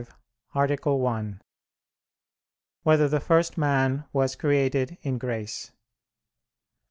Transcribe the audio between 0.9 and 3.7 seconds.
1] Whether the First